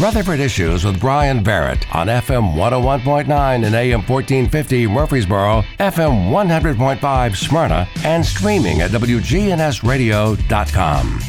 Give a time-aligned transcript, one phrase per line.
[0.00, 7.86] Rutherford Issues with Bryan Barrett on FM 101.9 and AM 1450 Murfreesboro, FM 100.5 Smyrna,
[8.04, 11.20] and streaming at WGNSradio.com.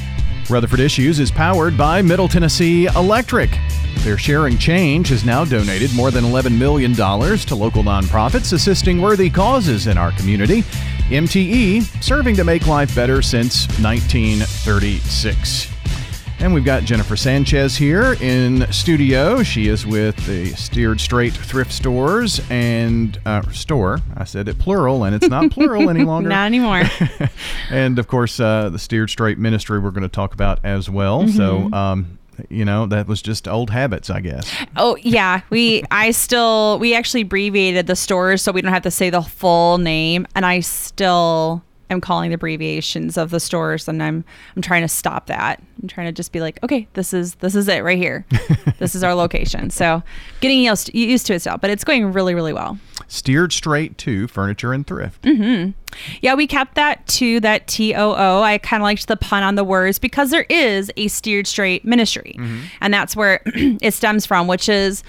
[0.49, 3.57] Rutherford Issues is powered by Middle Tennessee Electric.
[3.99, 9.29] Their Sharing Change has now donated more than $11 million to local nonprofits assisting worthy
[9.29, 10.61] causes in our community.
[11.09, 15.72] MTE, serving to make life better since 1936.
[16.43, 19.43] And we've got Jennifer Sanchez here in studio.
[19.43, 24.01] She is with the Steered Straight Thrift Stores and uh, store.
[24.17, 26.27] I said it plural, and it's not plural any longer.
[26.27, 26.83] Not anymore.
[27.69, 31.23] and of course, uh, the Steered Straight Ministry we're going to talk about as well.
[31.23, 31.37] Mm-hmm.
[31.37, 32.19] So, um,
[32.49, 34.53] you know, that was just old habits, I guess.
[34.75, 38.91] Oh yeah, we I still we actually abbreviated the stores so we don't have to
[38.91, 44.01] say the full name, and I still am calling the abbreviations of the stores, and
[44.01, 44.25] I'm
[44.55, 45.61] I'm trying to stop that.
[45.81, 48.25] I'm trying to just be like, okay, this is this is it right here.
[48.79, 49.69] this is our location.
[49.69, 50.03] So
[50.41, 52.77] getting used used to it still, but it's going really really well.
[53.07, 55.21] Steered Straight TOO Furniture and Thrift.
[55.23, 55.71] Mm-hmm.
[56.21, 58.41] Yeah, we kept that to that T O O.
[58.41, 61.85] I kind of liked the pun on the words because there is a steered straight
[61.85, 62.35] ministry,
[62.81, 65.03] and that's where it stems from, which is.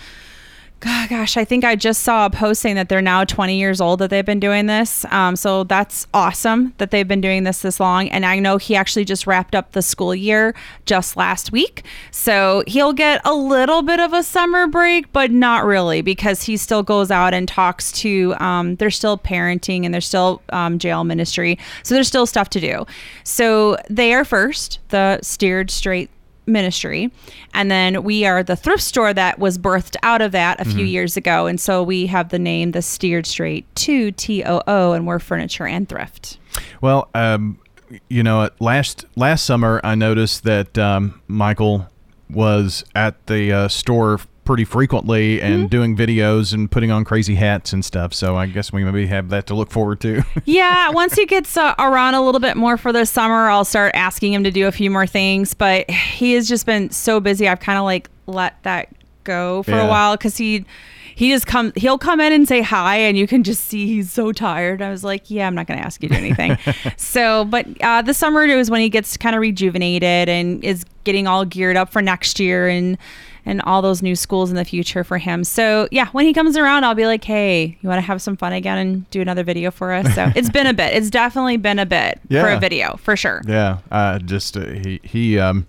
[0.84, 4.00] Gosh, I think I just saw a post saying that they're now 20 years old
[4.00, 5.06] that they've been doing this.
[5.06, 8.08] Um, so that's awesome that they've been doing this this long.
[8.10, 11.84] And I know he actually just wrapped up the school year just last week.
[12.10, 16.56] So he'll get a little bit of a summer break, but not really because he
[16.58, 21.02] still goes out and talks to, um, they're still parenting and they're still um, jail
[21.02, 21.58] ministry.
[21.82, 22.84] So there's still stuff to do.
[23.22, 26.10] So they are first, the steered straight
[26.46, 27.10] ministry.
[27.52, 30.84] And then we are the thrift store that was birthed out of that a few
[30.84, 31.46] years ago.
[31.46, 35.88] And so we have the name the steered straight to t-o-o and we're furniture and
[35.88, 36.38] thrift.
[36.80, 37.58] Well, um,
[38.08, 41.88] you know, last last summer I noticed that um, Michael
[42.30, 45.66] was at the uh, store pretty frequently and Mm-hmm.
[45.68, 48.12] doing videos and putting on crazy hats and stuff.
[48.12, 50.22] So I guess we maybe have that to look forward to.
[50.44, 53.92] yeah once he gets uh, around a little bit more for the summer i'll start
[53.94, 57.48] asking him to do a few more things but he has just been so busy
[57.48, 58.88] i've kind of like let that
[59.24, 59.86] go for Yeah.
[59.86, 60.64] a while because he
[61.14, 64.10] he just come he'll come in and say hi and you can just see he's
[64.10, 66.56] so tired i was like yeah i'm not going to ask you to anything
[66.96, 71.26] so but uh, the summer is when he gets kind of rejuvenated and is getting
[71.26, 72.98] all geared up for next year and
[73.46, 75.44] and all those new schools in the future for him.
[75.44, 78.36] So yeah, when he comes around, I'll be like, hey, you want to have some
[78.36, 80.14] fun again and do another video for us?
[80.14, 80.94] So it's been a bit.
[80.94, 83.42] It's definitely been a bit for a video for sure.
[83.46, 85.66] yeah, uh, just uh, he he um.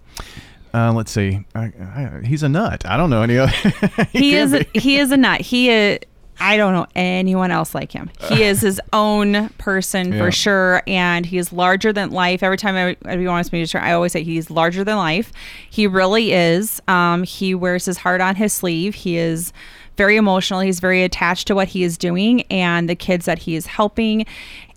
[0.75, 1.45] Uh, let's see.
[1.55, 2.85] I, I, he's a nut.
[2.85, 3.51] I don't know any other.
[4.11, 4.79] He can is be.
[4.79, 5.39] he is a nut.
[5.41, 5.99] He is.
[6.37, 8.11] I don't know anyone else like him.
[8.27, 10.19] He is his own person Yeah.
[10.19, 12.43] for sure, and he is larger than life.
[12.43, 15.31] Every time I, everyone wants me to try, I always say he's larger than life.
[15.69, 16.81] He really is.
[16.89, 18.95] Um, he wears his heart on his sleeve.
[18.95, 19.53] He is
[19.97, 20.59] very emotional.
[20.59, 24.25] He's very attached to what he is doing and the kids that he is helping,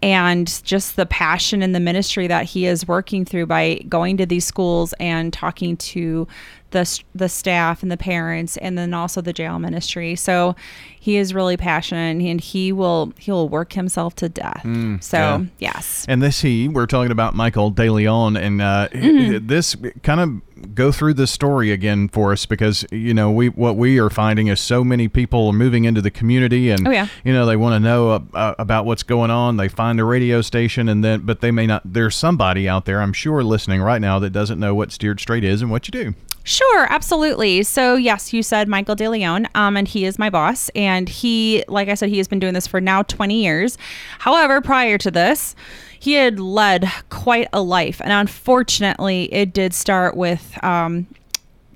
[0.02, 4.26] and just the passion and the ministry that he is working through by going to
[4.26, 6.26] these schools and talking to
[6.70, 10.14] the the staff and the parents and then also the jail ministry.
[10.16, 10.54] So
[11.00, 14.62] he is really passionate and he will he will work himself to death.
[15.00, 15.44] so yeah.
[15.58, 16.04] yes.
[16.08, 19.46] And this he, we're talking about Michael De Leon, and uh, Mm-hmm.
[19.46, 23.76] this kind of go through the story again for us because you know we what
[23.76, 27.06] we are finding is so many people are moving into the community, and Oh, yeah.
[27.24, 29.56] you know they want to know uh, about what's going on.
[29.56, 31.82] They find a radio station, and then but they may not.
[31.84, 35.44] There's somebody out there, I'm sure, listening right now that doesn't know what Steered Straight
[35.44, 36.14] is and what you do.
[36.48, 37.62] Sure, absolutely.
[37.62, 41.62] So yes, you said Michael De Leon, um, and he is my boss, and he,
[41.68, 43.76] like I said, he has been doing this for now 20 years.
[44.20, 45.54] However, prior to this,
[46.00, 51.06] he had led quite a life, and unfortunately, it did start with um,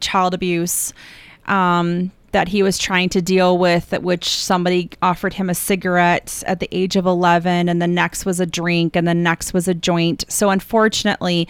[0.00, 0.94] child abuse.
[1.44, 6.42] Um, that he was trying to deal with, at which somebody offered him a cigarette
[6.46, 9.68] at the age of 11, and the next was a drink, and the next was
[9.68, 10.24] a joint.
[10.28, 11.46] So, unfortunately,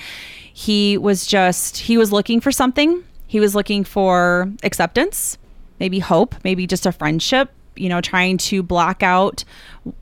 [0.52, 3.04] he was just, he was looking for something.
[3.32, 5.38] He was looking for acceptance,
[5.80, 9.42] maybe hope, maybe just a friendship, you know, trying to block out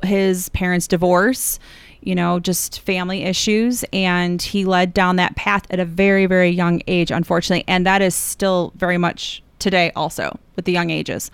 [0.03, 1.61] his parents' divorce,
[2.01, 3.85] you know, just family issues.
[3.93, 7.63] And he led down that path at a very, very young age, unfortunately.
[7.69, 11.31] And that is still very much today, also with the young ages.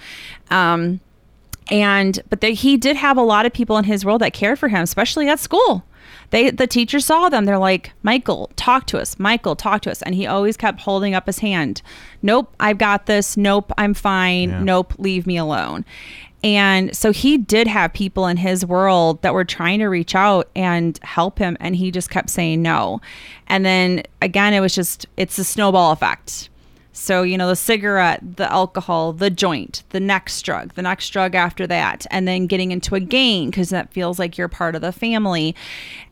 [0.50, 1.00] Um,
[1.70, 4.68] and but he did have a lot of people in his world that cared for
[4.68, 5.82] him, especially at school.
[6.30, 7.44] They the teacher saw them.
[7.44, 9.18] They're like, Michael, talk to us.
[9.18, 10.02] Michael, talk to us.
[10.02, 11.82] And he always kept holding up his hand.
[12.22, 13.36] Nope, I've got this.
[13.36, 14.50] Nope, I'm fine.
[14.50, 14.62] Yeah.
[14.62, 15.84] Nope, leave me alone.
[16.44, 20.48] And so he did have people in his world that were trying to reach out
[20.54, 23.00] and help him, and he just kept saying no.
[23.48, 26.48] And then again, it was just it's a snowball effect.
[26.98, 31.34] So, you know, the cigarette, the alcohol, the joint, the next drug, the next drug
[31.34, 34.80] after that, and then getting into a gang because that feels like you're part of
[34.80, 35.54] the family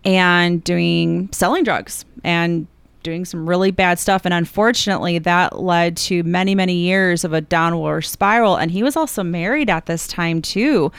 [0.04, 2.66] and doing selling drugs and
[3.04, 4.24] doing some really bad stuff.
[4.24, 8.56] And unfortunately, that led to many, many years of a downward spiral.
[8.56, 10.90] And he was also married at this time, too.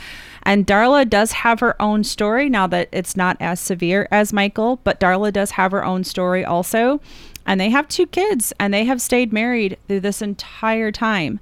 [0.43, 4.79] And Darla does have her own story now that it's not as severe as Michael,
[4.85, 7.01] but Darla does have her own story also
[7.45, 11.39] and they have two kids and they have stayed married through this entire time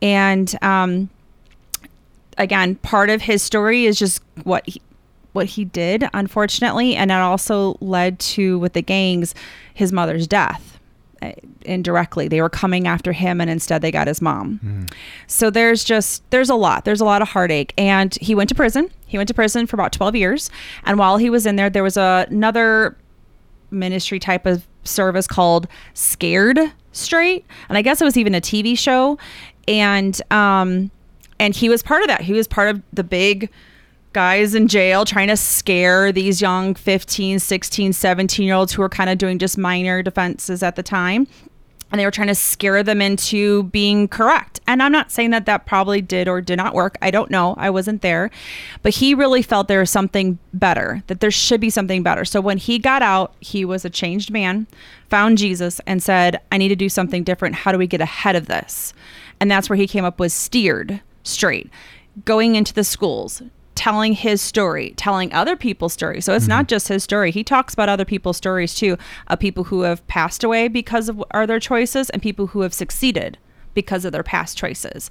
[0.00, 1.10] and um,
[2.38, 4.80] again part of his story is just what he,
[5.34, 9.34] what he did unfortunately and it also led to with the gangs
[9.74, 10.78] his mother's death
[11.22, 11.32] uh,
[11.64, 12.28] indirectly.
[12.28, 14.60] They were coming after him and instead they got his mom.
[14.62, 14.92] Mm.
[15.26, 16.84] so there's just there's a lot.
[16.84, 17.72] There's a lot of heartache.
[17.78, 18.90] And he went to prison.
[19.06, 20.50] He went to prison for about 12 years.
[20.84, 22.96] And while he was in there there was a, another
[23.70, 26.58] ministry type of service called Scared
[26.92, 29.18] Straight, and I guess it was even a TV show,
[29.66, 30.90] and um,
[31.40, 32.20] and he was part of that.
[32.20, 33.50] He was part of the big
[34.14, 38.88] guys in jail trying to scare these young 15 16 17 year olds who were
[38.88, 41.26] kind of doing just minor defenses at the time
[41.94, 44.58] and they were trying to scare them into being correct.
[44.66, 46.98] And I'm not saying that that probably did or did not work.
[47.00, 47.54] I don't know.
[47.56, 48.32] I wasn't there.
[48.82, 52.24] But he really felt there was something better, that there should be something better.
[52.24, 54.66] So when he got out, he was a changed man,
[55.08, 57.54] found Jesus, and said, I need to do something different.
[57.54, 58.92] How do we get ahead of this?
[59.38, 61.70] And that's where he came up with steered straight,
[62.24, 63.40] going into the schools,
[63.74, 66.24] telling his story, telling other people's stories.
[66.24, 66.50] So it's mm-hmm.
[66.50, 67.30] not just his story.
[67.30, 68.96] He talks about other people's stories too,
[69.28, 72.74] of people who have passed away because of are their choices and people who have
[72.74, 73.38] succeeded
[73.74, 75.10] because of their past choices.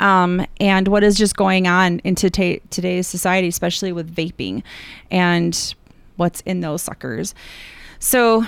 [0.00, 4.62] Um, and what is just going on in today's society, especially with vaping
[5.10, 5.74] and
[6.16, 7.34] what's in those suckers.
[8.00, 8.44] So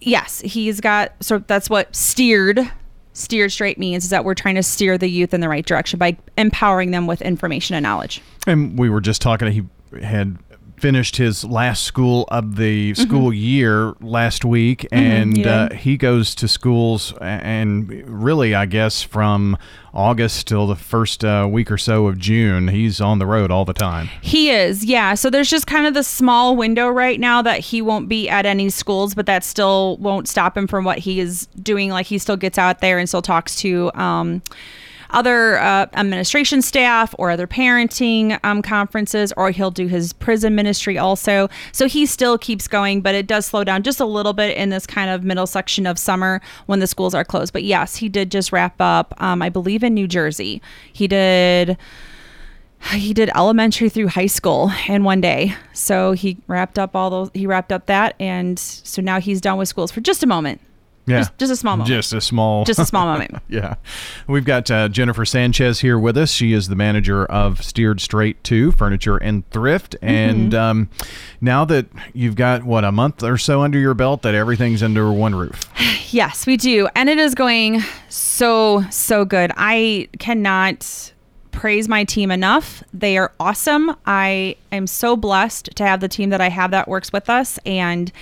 [0.00, 2.70] yes, he's got so that's what steered
[3.12, 5.98] steered straight means is that we're trying to steer the youth in the right direction
[5.98, 8.20] by empowering them with information and knowledge.
[8.46, 9.62] And we were just talking, he
[10.02, 10.38] had
[10.82, 13.00] finished his last school of the mm-hmm.
[13.00, 18.66] school year last week, mm-hmm, and mm-hmm, uh, he goes to schools and really, I
[18.66, 19.56] guess, from
[19.94, 23.64] August till the first uh, week or so of June, he's on the road all
[23.64, 24.08] the time.
[24.22, 25.14] He is, yeah.
[25.14, 28.44] So there's just kind of the small window right now that he won't be at
[28.44, 31.90] any schools, but that still won't stop him from what he is doing.
[31.90, 33.92] Like he still gets out there and still talks to.
[33.94, 34.42] Um,
[35.12, 40.98] other uh, administration staff or other parenting um, conferences, or he'll do his prison ministry
[40.98, 41.48] also.
[41.72, 44.70] So he still keeps going, but it does slow down just a little bit in
[44.70, 47.52] this kind of middle section of summer when the schools are closed.
[47.52, 50.60] But yes, he did just wrap up, um, I believe, in New Jersey.
[50.92, 51.76] He did
[52.90, 55.54] he did elementary through high school in one day.
[55.72, 59.58] So he wrapped up all those he wrapped up that and so now he's done
[59.58, 60.60] with schools for just a moment.
[61.06, 61.18] Yeah.
[61.18, 61.88] Just, just, a small moment.
[61.88, 62.64] Just a small.
[62.64, 63.36] Just a small moment.
[63.48, 63.74] yeah.
[64.28, 66.30] We've got uh, Jennifer Sanchez here with us.
[66.30, 69.96] She is the manager of Steered Straight TOO Furniture and Thrift.
[69.96, 70.08] Mm-hmm.
[70.08, 70.90] And um,
[71.40, 75.12] now that you've got, what, a month or so under your belt, that everything's under
[75.12, 75.60] one roof.
[76.12, 76.90] Yes, we do.
[76.94, 79.50] And it is going so, so good.
[79.56, 81.10] I cannot
[81.52, 82.82] praise my team enough.
[82.92, 83.96] They are awesome.
[84.04, 87.58] I am so blessed to have the team that I have that works with us.
[87.64, 88.12] And,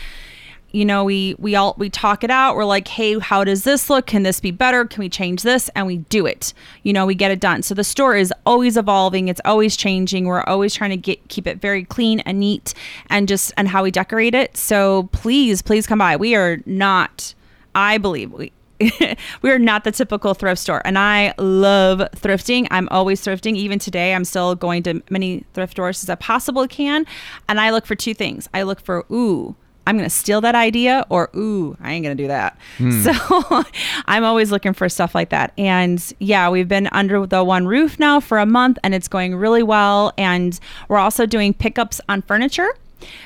[0.72, 2.56] you know we we all we talk it out.
[2.56, 4.06] We're like hey how does this look?
[4.06, 4.84] Can this be better?
[4.84, 5.68] Can we change this?
[5.74, 6.52] And we do it.
[6.82, 7.62] You know we get it done.
[7.62, 9.28] So the store is always evolving.
[9.28, 10.26] It's always changing.
[10.26, 12.74] We're always trying to get keep it very clean and neat
[13.08, 14.56] and just and how we decorate it.
[14.56, 16.16] So please please come by.
[16.16, 17.34] We are not
[17.74, 18.52] i believe we
[19.42, 20.80] we are not the typical thrift store.
[20.86, 22.66] And i love thrifting.
[22.70, 23.56] I'm always thrifting.
[23.56, 27.04] Even today i'm still going to many thrift stores as i possibly can.
[27.48, 28.48] And i look for two things.
[28.54, 29.54] I look for ooh
[29.86, 32.58] I'm going to steal that idea or ooh, I ain't going to do that.
[32.78, 33.00] Hmm.
[33.10, 33.64] So
[34.06, 35.52] I'm always looking for stuff like that.
[35.56, 39.34] And yeah, we've been under the one roof now for a month and it's going
[39.36, 40.58] really well and
[40.88, 42.68] we're also doing pickups on furniture.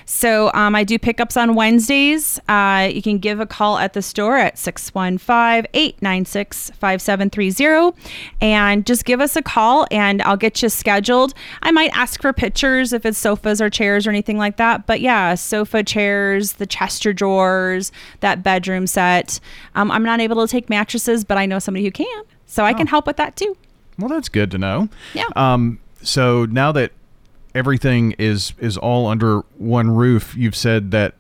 [0.07, 2.41] So um, I do pickups on Wednesdays.
[2.49, 7.97] Uh, you can give a call at the store at 615 896 5730
[8.41, 11.35] and just give us a call and I'll get you scheduled.
[11.63, 14.87] I might ask for pictures if it's sofas or chairs or anything like that.
[14.87, 19.41] But yeah, sofa chairs, the Chester drawers, that bedroom set.
[19.75, 22.25] Um, I'm not able to take mattresses, but I know somebody who can.
[22.47, 22.77] So I oh.
[22.77, 23.57] can help with that too.
[23.99, 24.89] Well, that's good to know.
[25.15, 25.29] Yeah.
[25.37, 26.93] Um, so now that
[27.55, 30.35] everything is is all under one roof.
[30.37, 31.15] You've said that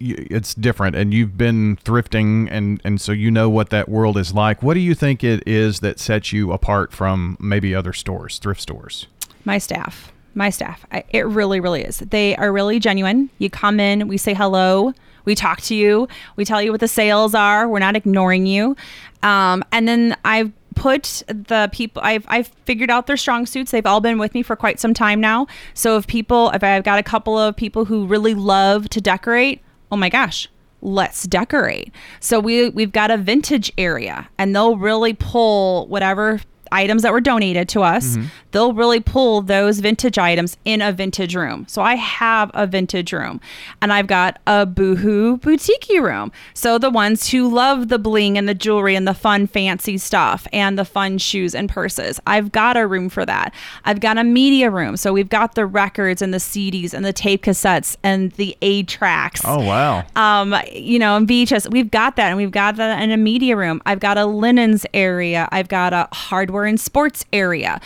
[0.00, 4.34] it's different and you've been thrifting and and so you know what that world is
[4.34, 8.38] like what do you think it is that sets you apart from maybe other stores
[8.40, 9.06] thrift stores
[9.44, 13.78] my staff my staff I, it really really is they are really genuine you come
[13.78, 14.92] in we say hello
[15.24, 16.08] We talk to you.
[16.36, 17.68] We tell you what the sales are.
[17.68, 18.76] We're not ignoring you.
[19.22, 20.52] Um, and then I've
[20.84, 23.70] put the people I've I've figured out their strong suits.
[23.70, 25.46] They've all been with me for quite some time now.
[25.72, 29.62] So if people if I've got a couple of people who really love to decorate,
[29.90, 30.46] oh my gosh,
[30.82, 31.90] let's decorate.
[32.20, 36.40] So we we've got a vintage area and they'll really pull whatever
[36.74, 38.26] items that were donated to us, mm-hmm.
[38.50, 41.64] they'll really pull those vintage items in a vintage room.
[41.68, 43.40] So I have a vintage room
[43.80, 46.32] and I've got a boohoo boutique room.
[46.52, 50.46] So the ones who love the bling and the jewelry and the fun fancy stuff
[50.52, 53.54] and the fun shoes and purses, I've got a room for that.
[53.84, 54.96] I've got a media room.
[54.96, 58.82] So we've got the records and the CDs and the tape cassettes and the A
[58.82, 59.42] tracks.
[59.44, 60.04] Oh, wow.
[60.16, 63.56] Um, you know, and VHS, we've got that and we've got that in a media
[63.56, 63.80] room.
[63.86, 65.48] I've got a linens area.
[65.52, 67.80] I've got a hardware and sports area.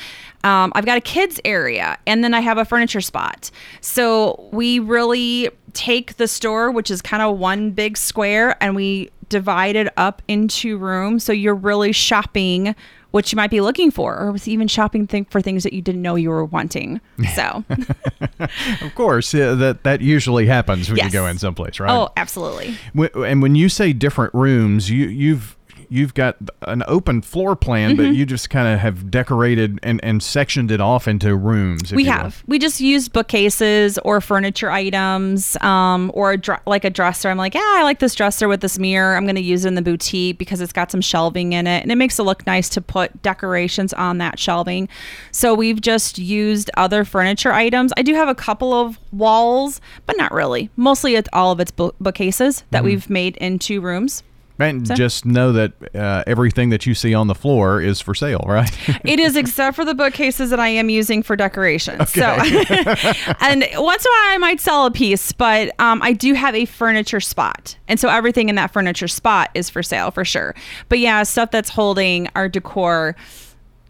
[0.44, 3.50] Um, I've got a kids area, and then I have a furniture spot.
[3.80, 9.10] So we really take the store, which is kind of one big square, and we
[9.28, 11.24] divide it up into rooms.
[11.24, 12.74] So you're really shopping
[13.10, 16.02] what you might be looking for, or was even shopping for things that you didn't
[16.02, 17.00] know you were wanting.
[17.34, 17.64] So,
[18.82, 21.06] of course, yeah, that that usually happens when yes.
[21.06, 21.90] you go in someplace, right?
[21.90, 22.76] Oh, absolutely.
[22.94, 25.56] And when you say different rooms, you you've
[25.88, 28.08] you've got an open floor plan, mm-hmm.
[28.08, 31.92] but you just kind of have decorated and, and sectioned it off into rooms.
[31.92, 32.42] We have.
[32.46, 32.52] Will.
[32.52, 37.28] We just use bookcases or furniture items um, or a dr- like a dresser.
[37.28, 39.16] I'm like, yeah, I like this dresser with this mirror.
[39.16, 41.82] I'm going to use it in the boutique because it's got some shelving in it
[41.82, 44.88] and it makes it look nice to put decorations on that shelving.
[45.32, 47.92] So we've just used other furniture items.
[47.96, 50.70] I do have a couple of walls, but not really.
[50.76, 52.84] Mostly it's all of its bookcases that mm-hmm.
[52.86, 54.22] we've made into rooms.
[54.58, 54.94] And so.
[54.94, 58.70] just know that uh, everything that you see on the floor is for sale, right?
[59.04, 62.00] it is, except for the bookcases that I am using for decoration.
[62.00, 62.20] Okay.
[62.20, 62.24] So,
[63.40, 66.54] and once in a while I might sell a piece, but um, I do have
[66.54, 70.54] a furniture spot, and so everything in that furniture spot is for sale for sure.
[70.88, 73.16] But yeah, stuff that's holding our decor.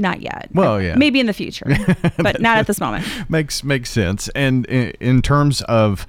[0.00, 0.48] Not yet.
[0.54, 0.94] Well, yeah.
[0.94, 1.66] Maybe in the future,
[2.18, 3.04] but not at this moment.
[3.28, 4.28] Makes makes sense.
[4.28, 6.06] And in, in terms of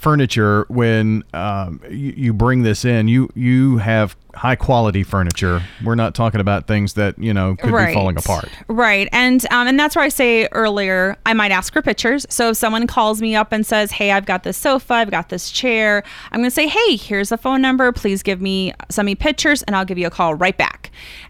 [0.00, 3.06] furniture when um, you, you, bring this in.
[3.06, 5.62] You you have high quality furniture.
[5.84, 7.88] We're not talking about things that you know could right.
[7.88, 8.48] be falling apart.
[8.68, 9.08] Right.
[9.12, 12.26] And um, and that's where i say earlier i might ask for pictures.
[12.30, 15.28] So if someone calls me up and says hey i've got this sofa i've got
[15.28, 16.02] this chair
[16.32, 17.92] i'm going to say hey here's a phone number.
[17.92, 20.79] Please give me send me pictures and i'll give you a call right back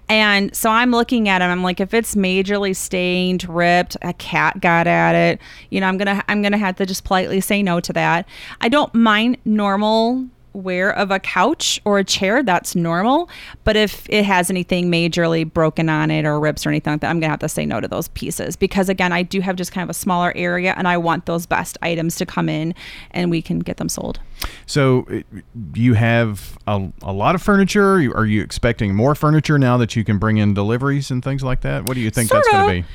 [0.08, 1.44] and so I'm looking at it.
[1.44, 5.98] I'm like, if it's majorly stained, ripped, a cat got at it, you know, I'm
[5.98, 8.28] gonna I'm gonna have to just politely say no to that.
[8.60, 13.28] I don't mind normal wear of a couch or a chair, that's normal.
[13.64, 17.10] But if it has anything majorly broken on it or rips or anything like that,
[17.10, 19.72] I'm gonna have to say no to those pieces because again, I do have just
[19.72, 22.74] kind of a smaller area and I want those best items to come in
[23.10, 24.20] and we can get them sold.
[24.66, 25.40] So uh,
[25.74, 27.94] you have a, a lot of furniture.
[28.16, 31.60] Are you expecting more furniture now that you can bring in deliveries and things like
[31.60, 31.84] that?
[31.84, 32.94] What do you think sort that's going to be?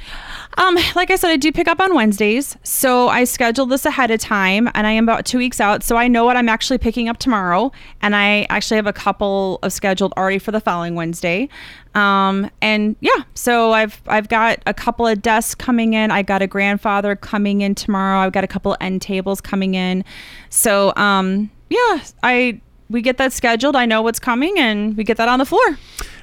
[0.58, 4.10] Um, like I said, I do pick up on Wednesdays, so I scheduled this ahead
[4.10, 6.78] of time, and I am about two weeks out, so I know what I'm actually
[6.78, 10.96] picking up tomorrow, and I actually have a couple of scheduled already for the following
[10.96, 11.50] Wednesday.
[11.94, 16.12] Um, and yeah, so I've I've got a couple of desks coming in.
[16.12, 18.20] I got a grandfather coming in tomorrow.
[18.20, 20.04] I've got a couple of end tables coming in.
[20.50, 23.76] So um, yeah, I we get that scheduled.
[23.76, 25.78] I know what's coming, and we get that on the floor.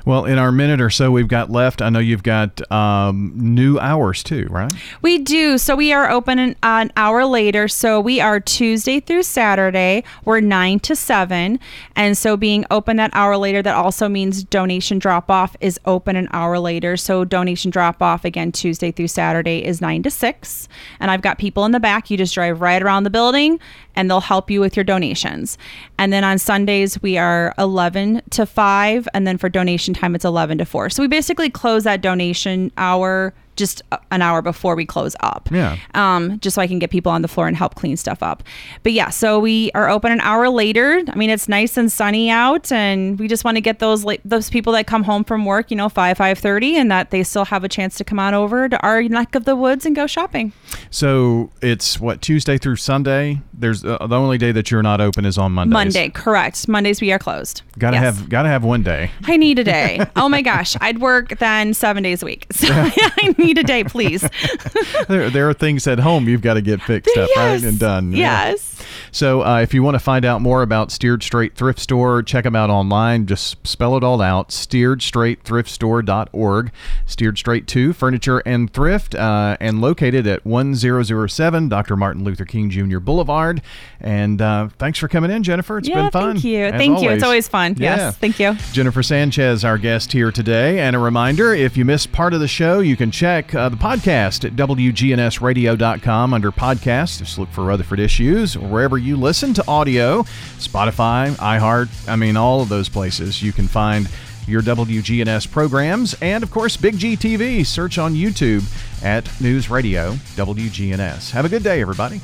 [0.04, 3.78] Well, in our minute or so we've got left, I know you've got um, new
[3.78, 4.72] hours too, right?
[5.00, 5.58] We do.
[5.58, 7.68] So we are open an, an, hour later.
[7.68, 10.02] So we are Tuesday through Saturday.
[10.24, 11.60] We're 9 to 7.
[11.94, 16.16] And so being open that hour later, that also means donation drop off is open
[16.16, 16.96] an hour later.
[16.96, 20.68] So donation drop off again, Tuesday through Saturday is 9 to 6.
[20.98, 22.10] And I've got people in the back.
[22.10, 23.60] You just drive right around the building
[23.96, 25.58] and they'll help you with your donations.
[25.98, 29.08] And then on Sundays, we are 11 to 5.
[29.14, 30.90] And then for donation time, it's 11 to 4.
[30.90, 35.48] So we basically close that donation hour just an hour before we close up.
[35.50, 35.76] Yeah.
[35.94, 38.42] Um, just so I can get people on the floor and help clean stuff up.
[38.82, 41.02] But yeah, so we are open an hour later.
[41.08, 44.20] I mean, it's nice and sunny out, and we just want to get those like
[44.24, 47.22] those people that come home from work, you know, five five thirty, and that they
[47.22, 49.94] still have a chance to come on over to our neck of the woods and
[49.94, 50.52] go shopping.
[50.90, 53.40] So it's what Tuesday through Sunday.
[53.52, 55.72] There's uh, the only day that you're not open is on Mondays.
[55.72, 56.68] Monday, correct.
[56.68, 57.62] Mondays we are closed.
[57.78, 58.04] Gotta yes.
[58.04, 59.10] have gotta have one day.
[59.24, 60.04] I need a day.
[60.16, 62.46] oh my gosh, I'd work then seven days a week.
[62.62, 64.28] So I me today, please.
[65.08, 67.62] there, there are things at home you've got to get fixed up, right?
[67.62, 68.12] And done.
[68.12, 68.50] Yeah.
[68.50, 68.82] Yes.
[69.10, 72.44] So, uh, if you want to find out more about Steered Straight Thrift Store, check
[72.44, 73.26] them out online.
[73.26, 76.72] Just spell it all out steeredstraightthriftstore.org.
[77.06, 81.96] Steered Straight TOO Furniture and Thrift, uh, and located at 1007 Dr.
[81.96, 82.98] Martin Luther King Jr.
[82.98, 83.62] Boulevard.
[84.00, 85.78] And uh, thanks for coming in, Jennifer.
[85.78, 86.32] It's yeah, been fun.
[86.34, 86.70] thank you.
[86.70, 87.10] Thank you.
[87.10, 87.76] It's always fun.
[87.78, 87.96] Yeah.
[87.96, 88.16] Yes.
[88.16, 88.54] Thank you.
[88.72, 90.80] Jennifer Sanchez, our guest here today.
[90.80, 93.76] And a reminder if you missed part of the show, you can check uh, the
[93.76, 97.18] podcast at WGNSradio.com under podcasts.
[97.18, 100.22] Just look for Rutherford Issues wherever you listen to audio
[100.58, 103.42] Spotify, iHeart, I mean, all of those places.
[103.42, 104.08] You can find
[104.46, 106.14] your WGNS programs.
[106.20, 107.64] And of course, Big G TV.
[107.64, 108.62] Search on YouTube
[109.02, 111.30] at News Radio WGNS.
[111.30, 112.20] Have a good day, everybody.